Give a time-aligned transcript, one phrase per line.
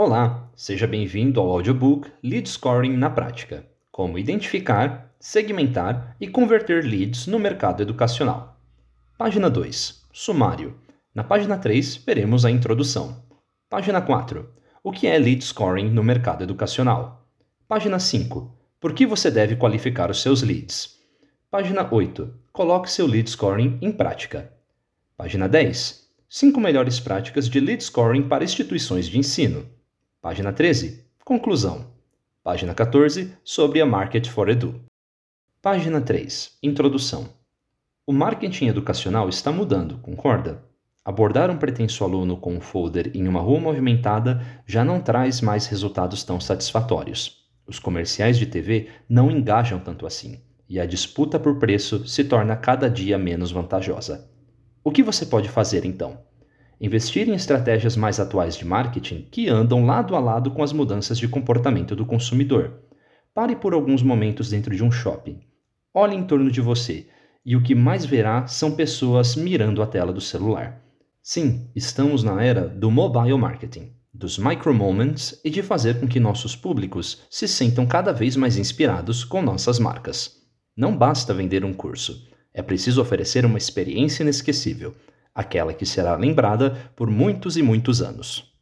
[0.00, 7.26] Olá, seja bem-vindo ao audiobook Lead Scoring na Prática: Como identificar, segmentar e converter leads
[7.26, 8.60] no mercado educacional.
[9.18, 10.78] Página 2 Sumário.
[11.12, 13.24] Na página 3, veremos a introdução.
[13.68, 14.48] Página 4
[14.84, 17.28] O que é Lead Scoring no mercado educacional?
[17.66, 20.96] Página 5 Por que você deve qualificar os seus leads?
[21.50, 24.52] Página 8 Coloque seu Lead Scoring em prática.
[25.16, 29.66] Página 10 5 melhores práticas de lead scoring para instituições de ensino.
[30.28, 31.06] Página 13.
[31.24, 31.86] Conclusão.
[32.44, 33.32] Página 14.
[33.42, 34.78] Sobre a Market for Edu.
[35.62, 36.58] Página 3.
[36.62, 37.30] Introdução.
[38.06, 40.62] O marketing educacional está mudando, concorda?
[41.02, 45.66] Abordar um pretenso aluno com um folder em uma rua movimentada já não traz mais
[45.66, 47.48] resultados tão satisfatórios.
[47.66, 52.54] Os comerciais de TV não engajam tanto assim, e a disputa por preço se torna
[52.54, 54.30] cada dia menos vantajosa.
[54.84, 56.27] O que você pode fazer então?
[56.80, 61.18] Investir em estratégias mais atuais de marketing que andam lado a lado com as mudanças
[61.18, 62.72] de comportamento do consumidor.
[63.34, 65.40] Pare por alguns momentos dentro de um shopping.
[65.92, 67.08] Olhe em torno de você
[67.44, 70.80] e o que mais verá são pessoas mirando a tela do celular.
[71.20, 76.20] Sim, estamos na era do mobile marketing, dos micro moments e de fazer com que
[76.20, 80.36] nossos públicos se sintam cada vez mais inspirados com nossas marcas.
[80.76, 84.94] Não basta vender um curso, é preciso oferecer uma experiência inesquecível
[85.38, 88.52] aquela que será lembrada por muitos e muitos anos.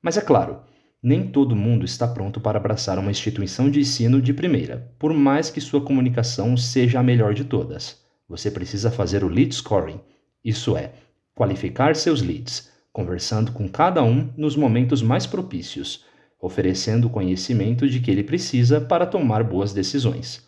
[0.00, 0.60] Mas é claro,
[1.02, 5.50] nem todo mundo está pronto para abraçar uma instituição de ensino de primeira, por mais
[5.50, 8.00] que sua comunicação seja a melhor de todas.
[8.28, 9.98] Você precisa fazer o lead scoring,
[10.44, 10.92] isso é,
[11.34, 16.04] qualificar seus leads, conversando com cada um nos momentos mais propícios,
[16.40, 20.46] oferecendo o conhecimento de que ele precisa para tomar boas decisões.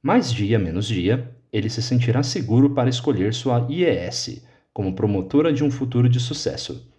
[0.00, 4.48] Mais dia menos dia, ele se sentirá seguro para escolher sua IES,
[4.80, 6.90] como promotora de um futuro de sucesso.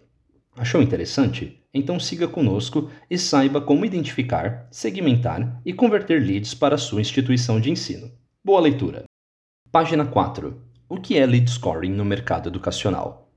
[0.56, 1.60] Achou interessante?
[1.74, 7.58] Então siga conosco e saiba como identificar, segmentar e converter leads para a sua instituição
[7.58, 8.08] de ensino.
[8.44, 9.02] Boa leitura!
[9.72, 10.62] Página 4.
[10.88, 13.28] O que é lead scoring no mercado educacional?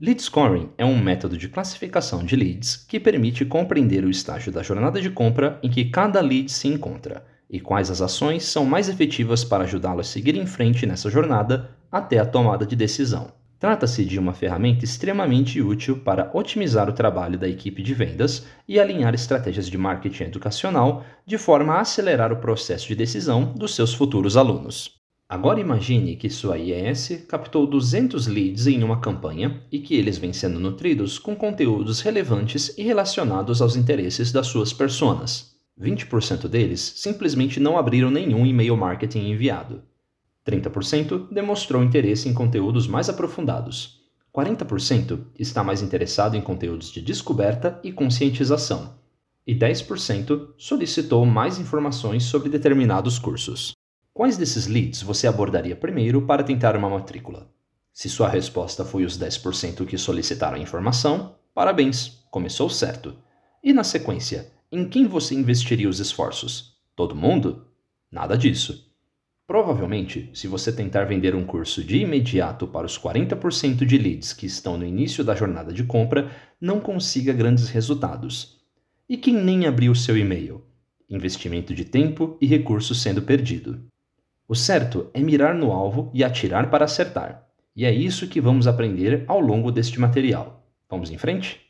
[0.00, 4.64] Lead scoring é um método de classificação de leads que permite compreender o estágio da
[4.64, 8.88] jornada de compra em que cada lead se encontra e quais as ações são mais
[8.88, 13.40] efetivas para ajudá-lo a seguir em frente nessa jornada até a tomada de decisão.
[13.62, 18.80] Trata-se de uma ferramenta extremamente útil para otimizar o trabalho da equipe de vendas e
[18.80, 23.94] alinhar estratégias de marketing educacional de forma a acelerar o processo de decisão dos seus
[23.94, 24.96] futuros alunos.
[25.28, 30.32] Agora imagine que sua IES captou 200 leads em uma campanha e que eles vêm
[30.32, 35.52] sendo nutridos com conteúdos relevantes e relacionados aos interesses das suas personas.
[35.80, 39.84] 20% deles simplesmente não abriram nenhum e-mail marketing enviado.
[40.46, 44.00] 30% demonstrou interesse em conteúdos mais aprofundados.
[44.34, 48.94] 40% está mais interessado em conteúdos de descoberta e conscientização.
[49.46, 53.72] E 10% solicitou mais informações sobre determinados cursos.
[54.14, 57.50] Quais desses leads você abordaria primeiro para tentar uma matrícula?
[57.92, 63.14] Se sua resposta foi os 10% que solicitaram a informação, parabéns, começou certo.
[63.62, 66.76] E na sequência, em quem você investiria os esforços?
[66.96, 67.66] Todo mundo?
[68.10, 68.91] Nada disso.
[69.52, 74.46] Provavelmente, se você tentar vender um curso de imediato para os 40% de leads que
[74.46, 78.62] estão no início da jornada de compra, não consiga grandes resultados.
[79.06, 80.64] E quem nem abriu seu e-mail?
[81.06, 83.84] Investimento de tempo e recursos sendo perdido.
[84.48, 87.46] O certo é mirar no alvo e atirar para acertar.
[87.76, 90.66] E é isso que vamos aprender ao longo deste material.
[90.88, 91.60] Vamos em frente?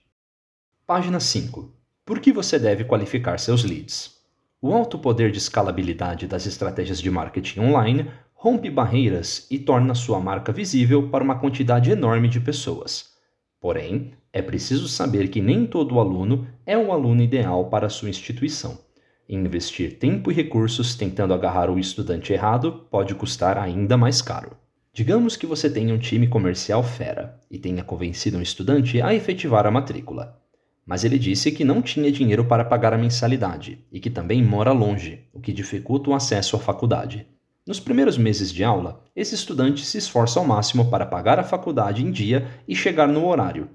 [0.86, 1.74] Página 5.
[2.06, 4.21] Por que você deve qualificar seus leads?
[4.64, 10.20] O alto poder de escalabilidade das estratégias de marketing online rompe barreiras e torna sua
[10.20, 13.10] marca visível para uma quantidade enorme de pessoas.
[13.60, 18.78] Porém, é preciso saber que nem todo aluno é o aluno ideal para sua instituição.
[19.28, 24.56] investir tempo e recursos tentando agarrar o estudante errado pode custar ainda mais caro.
[24.94, 29.66] Digamos que você tenha um time comercial fera e tenha convencido um estudante a efetivar
[29.66, 30.40] a matrícula
[30.86, 34.72] mas ele disse que não tinha dinheiro para pagar a mensalidade e que também mora
[34.72, 37.26] longe, o que dificulta o acesso à faculdade.
[37.66, 42.04] Nos primeiros meses de aula, esse estudante se esforça ao máximo para pagar a faculdade
[42.04, 43.68] em dia e chegar no horário.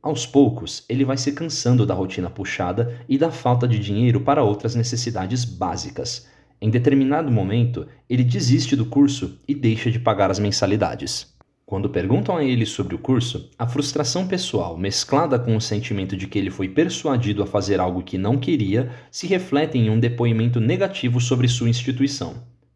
[0.00, 4.44] Aos poucos, ele vai se cansando da rotina puxada e da falta de dinheiro para
[4.44, 6.28] outras necessidades básicas.
[6.60, 11.31] Em determinado momento, ele desiste do curso e deixa de pagar as mensalidades.
[11.72, 16.26] Quando perguntam a ele sobre o curso, a frustração pessoal, mesclada com o sentimento de
[16.26, 20.60] que ele foi persuadido a fazer algo que não queria, se refletem em um depoimento
[20.60, 22.34] negativo sobre sua instituição.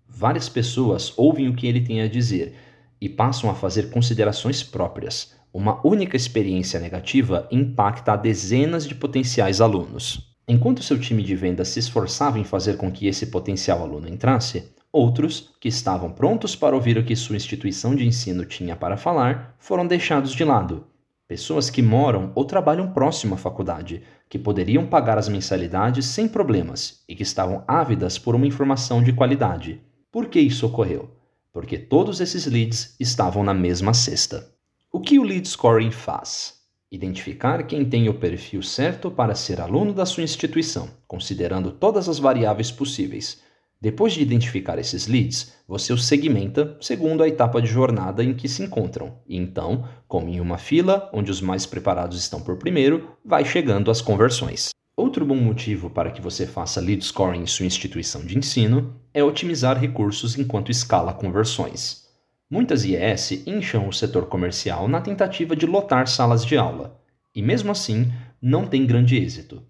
[0.09, 2.55] Várias pessoas ouvem o que ele tem a dizer
[2.99, 9.61] e passam a fazer considerações próprias, Uma única experiência negativa impacta a dezenas de potenciais
[9.61, 10.35] alunos.
[10.49, 14.75] Enquanto seu time de vendas se esforçava em fazer com que esse potencial aluno entrasse,
[14.97, 19.55] outros, que estavam prontos para ouvir o que sua instituição de ensino tinha para falar,
[19.59, 20.87] foram deixados de lado.
[21.29, 27.03] Pessoas que moram ou trabalham próximo à faculdade, que poderiam pagar as mensalidades sem problemas
[27.09, 29.81] e que estavam ávidas por uma informação de qualidade.
[30.11, 31.11] Por que isso ocorreu?
[31.53, 34.51] Porque todos esses leads estavam na mesma cesta.
[34.93, 36.55] O que o lead scoring faz?
[36.91, 42.19] Identificar quem tem o perfil certo para ser aluno da sua instituição, considerando todas as
[42.19, 43.45] variáveis possíveis.
[43.87, 48.49] Depois de identificar esses leads, você os segmenta segundo a etapa de jornada em que
[48.49, 53.17] se encontram, e então, como em uma fila onde os mais preparados estão por primeiro,
[53.25, 54.71] vai chegando às conversões.
[54.97, 59.23] Outro bom motivo para que você faça lead scoring em sua instituição de ensino é
[59.23, 62.09] otimizar recursos enquanto escala conversões.
[62.51, 67.01] Muitas IES incham o setor comercial na tentativa de lotar salas de aula,
[67.33, 68.13] e mesmo assim
[68.43, 69.63] não tem grande êxito.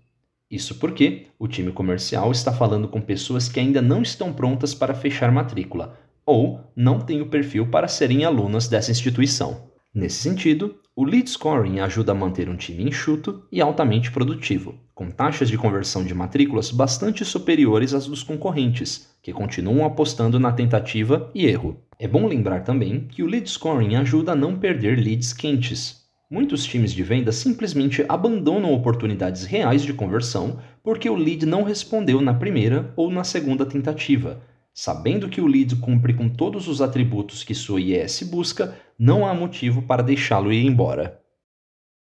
[0.50, 4.94] Isso porque o time comercial está falando com pessoas que ainda não estão prontas para
[4.94, 9.70] fechar matrícula ou não têm o perfil para serem alunas dessa instituição.
[9.94, 15.10] Nesse sentido, o lead scoring ajuda a manter um time enxuto e altamente produtivo, com
[15.10, 21.31] taxas de conversão de matrículas bastante superiores às dos concorrentes, que continuam apostando na tentativa
[21.34, 21.81] e erro.
[21.98, 26.06] É bom lembrar também que o lead scoring ajuda a não perder leads quentes.
[26.28, 32.20] Muitos times de venda simplesmente abandonam oportunidades reais de conversão porque o lead não respondeu
[32.20, 34.43] na primeira ou na segunda tentativa.
[34.75, 39.32] Sabendo que o lead cumpre com todos os atributos que sua IS busca, não há
[39.32, 41.23] motivo para deixá-lo ir embora.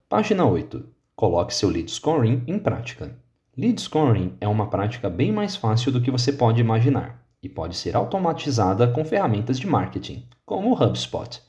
[0.07, 0.85] Página 8.
[1.17, 3.17] Coloque seu lead scoring em prática.
[3.57, 7.75] Lead scoring é uma prática bem mais fácil do que você pode imaginar e pode
[7.75, 11.41] ser automatizada com ferramentas de marketing, como o HubSpot.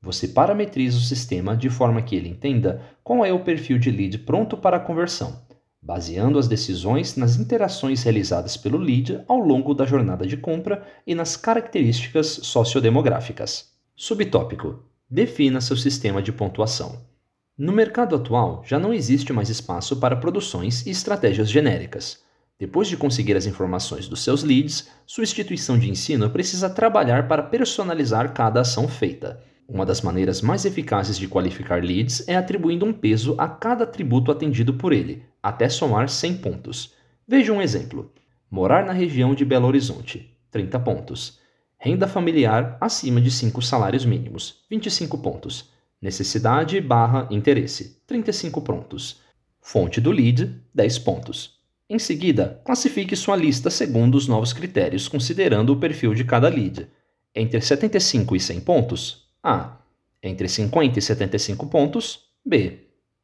[0.00, 4.18] Você parametriza o sistema de forma que ele entenda qual é o perfil de lead
[4.18, 5.42] pronto para a conversão,
[5.82, 11.14] baseando as decisões nas interações realizadas pelo lead ao longo da jornada de compra e
[11.14, 13.72] nas características sociodemográficas.
[13.96, 17.04] Subtópico: Defina seu sistema de pontuação.
[17.56, 22.22] No mercado atual, já não existe mais espaço para produções e estratégias genéricas.
[22.56, 27.42] Depois de conseguir as informações dos seus leads, sua instituição de ensino precisa trabalhar para
[27.42, 29.42] personalizar cada ação feita.
[29.70, 34.32] Uma das maneiras mais eficazes de qualificar leads é atribuindo um peso a cada atributo
[34.32, 36.94] atendido por ele, até somar 100 pontos.
[37.26, 38.10] Veja um exemplo:
[38.50, 41.38] morar na região de Belo Horizonte, 30 pontos.
[41.76, 45.68] Renda familiar acima de 5 salários mínimos, 25 pontos.
[46.00, 49.20] Necessidade barra interesse, 35 pontos.
[49.60, 51.58] Fonte do lead, 10 pontos.
[51.90, 56.88] Em seguida, classifique sua lista segundo os novos critérios, considerando o perfil de cada lead.
[57.34, 59.78] Entre 75 e 100 pontos, A.
[60.22, 62.78] Entre 50 e 75 pontos, B.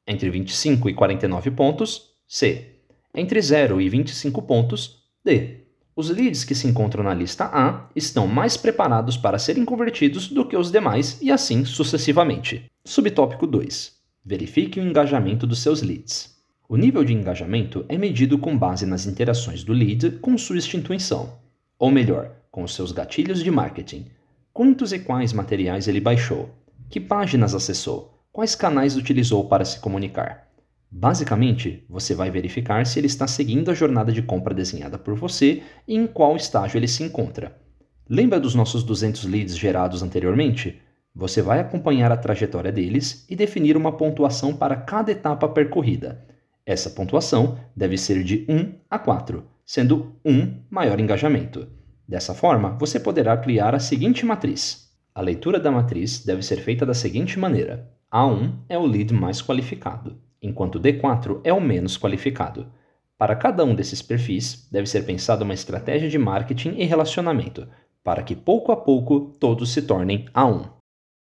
[0.06, 2.70] Entre 25 e 49 pontos, C.
[3.14, 5.60] Entre 0 e 25 pontos, D.
[5.96, 10.44] Os leads que se encontram na lista A estão mais preparados para serem convertidos do
[10.44, 12.64] que os demais e assim sucessivamente.
[12.84, 13.92] Subtópico 2.
[14.24, 16.34] Verifique o engajamento dos seus leads.
[16.68, 21.38] O nível de engajamento é medido com base nas interações do lead com sua instituição,
[21.78, 24.06] ou melhor, com os seus gatilhos de marketing.
[24.54, 26.48] Quantos e quais materiais ele baixou?
[26.88, 28.24] Que páginas acessou?
[28.30, 30.46] Quais canais utilizou para se comunicar?
[30.88, 35.64] Basicamente, você vai verificar se ele está seguindo a jornada de compra desenhada por você
[35.88, 37.60] e em qual estágio ele se encontra.
[38.08, 40.80] Lembra dos nossos 200 leads gerados anteriormente?
[41.12, 46.24] Você vai acompanhar a trajetória deles e definir uma pontuação para cada etapa percorrida.
[46.64, 51.66] Essa pontuação deve ser de 1 a 4, sendo 1 maior engajamento.
[52.06, 54.92] Dessa forma, você poderá criar a seguinte matriz.
[55.14, 59.40] A leitura da matriz deve ser feita da seguinte maneira: A1 é o lead mais
[59.40, 62.70] qualificado enquanto D4 é o menos qualificado.
[63.16, 67.66] Para cada um desses perfis, deve ser pensada uma estratégia de marketing e relacionamento,
[68.02, 70.68] para que pouco a pouco todos se tornem A1.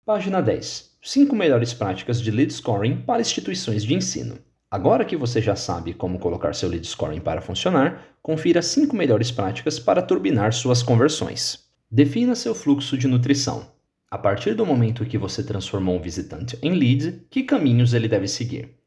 [0.06, 0.98] Página 10.
[1.02, 4.38] 5 melhores práticas de lead scoring para instituições de ensino.
[4.70, 9.32] Agora que você já sabe como colocar seu lead scoring para funcionar, confira 5 melhores
[9.32, 11.68] práticas para turbinar suas conversões.
[11.90, 13.72] Defina seu fluxo de nutrição.
[14.12, 18.28] A partir do momento que você transformou um visitante em lead, que caminhos ele deve
[18.28, 18.78] seguir?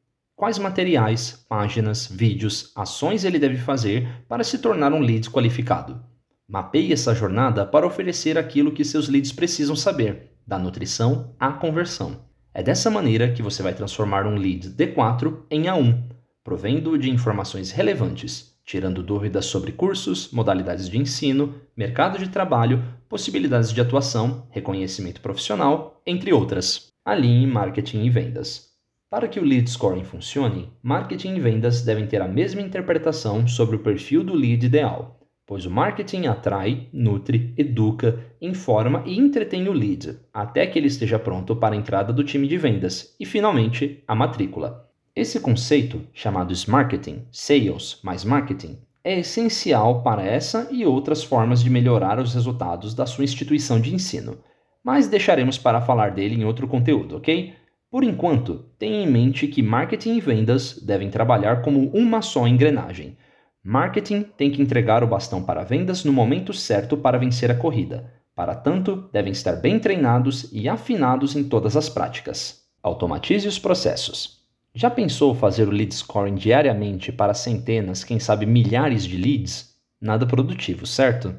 [0.40, 6.02] quais materiais, páginas, vídeos, ações ele deve fazer para se tornar um lead qualificado.
[6.48, 12.24] Mapeie essa jornada para oferecer aquilo que seus leads precisam saber, da nutrição à conversão.
[12.52, 16.02] É dessa maneira que você vai transformar um lead D4 em A1,
[16.42, 23.72] provendo de informações relevantes, tirando dúvidas sobre cursos, modalidades de ensino, mercado de trabalho, possibilidades
[23.72, 26.88] de atuação, reconhecimento profissional, entre outras.
[27.04, 28.70] Alinhe marketing e vendas.
[29.08, 33.76] Para que o lead scoring funcione, marketing e vendas devem ter a mesma interpretação sobre
[33.76, 35.19] o perfil do lead ideal,
[35.50, 41.18] pois o marketing atrai, nutre, educa, informa e entretém o lead, até que ele esteja
[41.18, 44.88] pronto para a entrada do time de vendas e, finalmente, a matrícula.
[45.12, 51.68] Esse conceito, chamado Marketing, Sales mais Marketing, é essencial para essa e outras formas de
[51.68, 54.38] melhorar os resultados da sua instituição de ensino,
[54.84, 57.54] mas deixaremos para falar dele em outro conteúdo, ok?
[57.90, 63.16] Por enquanto, tenha em mente que marketing e vendas devem trabalhar como uma só engrenagem.
[63.62, 68.10] Marketing tem que entregar o bastão para vendas no momento certo para vencer a corrida.
[68.34, 72.64] Para tanto, devem estar bem treinados e afinados em todas as práticas.
[72.82, 74.40] Automatize os processos.
[74.74, 79.74] Já pensou fazer o lead scoring diariamente para centenas, quem sabe milhares de leads?
[80.00, 81.34] Nada produtivo, certo?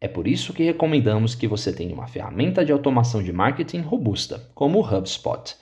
[0.00, 4.48] É por isso que recomendamos que você tenha uma ferramenta de automação de marketing robusta,
[4.54, 5.56] como o HubSpot.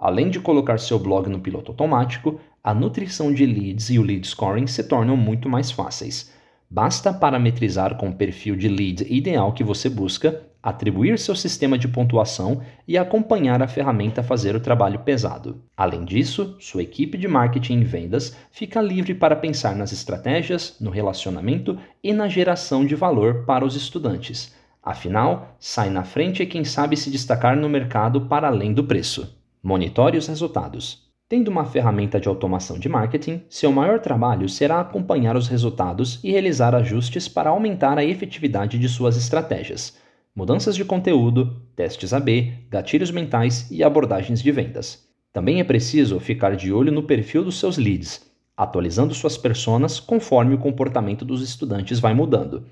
[0.00, 4.26] Além de colocar seu blog no piloto automático, a nutrição de leads e o lead
[4.26, 6.32] scoring se tornam muito mais fáceis.
[6.70, 11.88] Basta parametrizar com o perfil de lead ideal que você busca, atribuir seu sistema de
[11.88, 15.62] pontuação e acompanhar a ferramenta fazer o trabalho pesado.
[15.76, 20.90] Além disso, sua equipe de marketing e vendas fica livre para pensar nas estratégias, no
[20.90, 24.54] relacionamento e na geração de valor para os estudantes.
[24.82, 29.39] Afinal, sai na frente quem sabe se destacar no mercado para além do preço.
[29.62, 31.10] Monitore os resultados.
[31.28, 36.30] Tendo uma ferramenta de automação de marketing, seu maior trabalho será acompanhar os resultados e
[36.30, 39.98] realizar ajustes para aumentar a efetividade de suas estratégias.
[40.34, 45.06] Mudanças de conteúdo, testes AB, gatilhos mentais e abordagens de vendas.
[45.30, 50.54] Também é preciso ficar de olho no perfil dos seus leads, atualizando suas personas conforme
[50.54, 52.64] o comportamento dos estudantes vai mudando.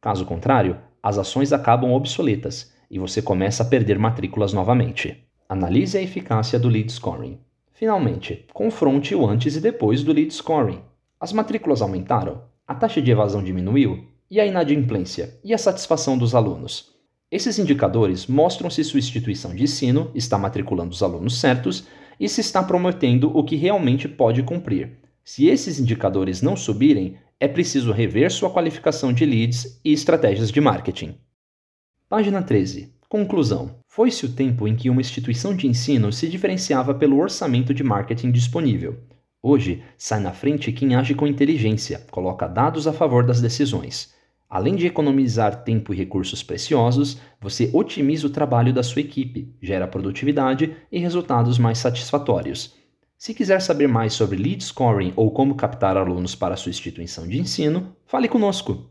[0.00, 5.25] Caso contrário, as ações acabam obsoletas e você começa a perder matrículas novamente.
[5.48, 7.38] Analise a eficácia do lead scoring.
[7.72, 10.80] Finalmente, confronte o antes e depois do lead scoring.
[11.20, 12.42] As matrículas aumentaram?
[12.66, 14.08] A taxa de evasão diminuiu?
[14.28, 15.38] E a inadimplência?
[15.44, 16.96] E a satisfação dos alunos?
[17.30, 21.86] Esses indicadores mostram se sua instituição de ensino está matriculando os alunos certos
[22.18, 24.98] e se está prometendo o que realmente pode cumprir.
[25.22, 30.60] Se esses indicadores não subirem, é preciso rever sua qualificação de leads e estratégias de
[30.60, 31.16] marketing.
[32.08, 32.94] Página 13.
[33.08, 33.76] Conclusão.
[33.96, 38.30] Foi-se o tempo em que uma instituição de ensino se diferenciava pelo orçamento de marketing
[38.30, 38.98] disponível.
[39.42, 44.12] Hoje, sai na frente quem age com inteligência, coloca dados a favor das decisões.
[44.50, 49.88] Além de economizar tempo e recursos preciosos, você otimiza o trabalho da sua equipe, gera
[49.88, 52.74] produtividade e resultados mais satisfatórios.
[53.16, 57.40] Se quiser saber mais sobre lead scoring ou como captar alunos para sua instituição de
[57.40, 58.90] ensino, fale conosco.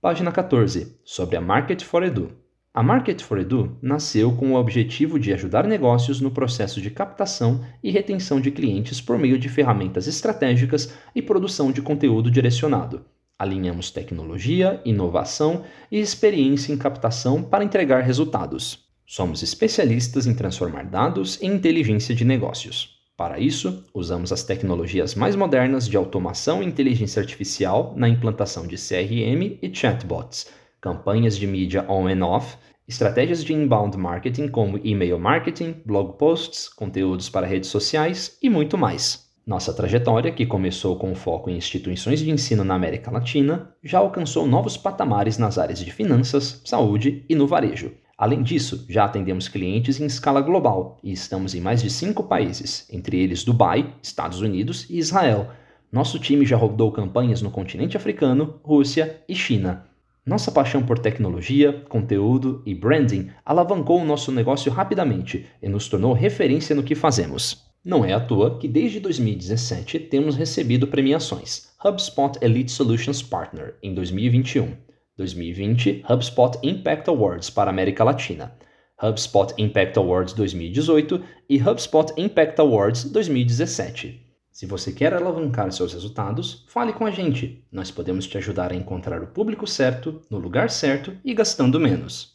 [0.00, 2.40] Página 14 sobre a Market for Edu.
[2.74, 7.62] A Market for Edu nasceu com o objetivo de ajudar negócios no processo de captação
[7.82, 13.04] e retenção de clientes por meio de ferramentas estratégicas e produção de conteúdo direcionado.
[13.38, 18.78] Alinhamos tecnologia, inovação e experiência em captação para entregar resultados.
[19.06, 23.02] Somos especialistas em transformar dados em inteligência de negócios.
[23.18, 28.76] Para isso, usamos as tecnologias mais modernas de automação e inteligência artificial na implantação de
[28.76, 32.58] CRM e chatbots campanhas de mídia on and off,
[32.88, 38.76] estratégias de inbound marketing como e-mail marketing, blog posts, conteúdos para redes sociais e muito
[38.76, 39.30] mais.
[39.46, 44.46] Nossa trajetória, que começou com foco em instituições de ensino na América Latina, já alcançou
[44.46, 47.92] novos patamares nas áreas de finanças, saúde e no varejo.
[48.18, 52.88] Além disso, já atendemos clientes em escala global e estamos em mais de cinco países,
[52.92, 55.48] entre eles Dubai, Estados Unidos e Israel.
[55.90, 59.91] Nosso time já rodou campanhas no continente africano, Rússia e China.
[60.24, 66.12] Nossa paixão por tecnologia, conteúdo e branding alavancou o nosso negócio rapidamente e nos tornou
[66.12, 67.66] referência no que fazemos.
[67.84, 73.92] Não é à toa que desde 2017 temos recebido premiações HubSpot Elite Solutions Partner em
[73.92, 74.76] 2021,
[75.16, 78.56] 2020 HubSpot Impact Awards para América Latina,
[79.02, 84.21] HubSpot Impact Awards 2018 e HubSpot Impact Awards 2017.
[84.52, 87.64] Se você quer alavancar seus resultados, fale com a gente.
[87.72, 92.31] Nós podemos te ajudar a encontrar o público certo, no lugar certo e gastando menos.